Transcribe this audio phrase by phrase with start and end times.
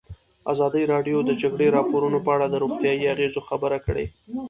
[0.51, 4.05] ازادي راډیو د د جګړې راپورونه په اړه د روغتیایي اغېزو خبره کړې.